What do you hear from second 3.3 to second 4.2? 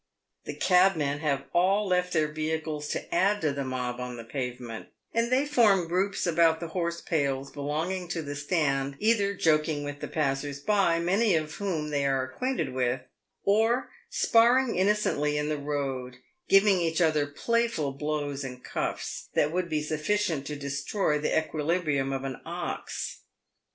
to the mob on